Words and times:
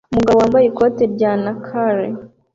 Umugabo 0.11 0.37
yambaye 0.43 0.65
ikoti 0.67 1.03
rya 1.13 1.31
NACAR 1.43 1.97